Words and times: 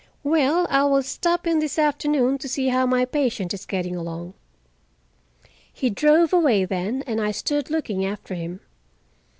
Well, 0.23 0.65
I 0.71 0.83
will 0.85 1.03
stop 1.03 1.45
in 1.45 1.59
this 1.59 1.77
afternoon 1.77 2.39
to 2.39 2.47
see 2.47 2.69
how 2.69 2.87
my 2.87 3.05
patient 3.05 3.53
is 3.53 3.67
getting 3.67 3.95
along." 3.95 4.33
He 5.71 5.91
drove 5.91 6.33
away 6.33 6.65
then, 6.65 7.03
and 7.05 7.21
I 7.21 7.29
stood 7.29 7.69
looking 7.69 8.03
after 8.03 8.33
him. 8.33 8.61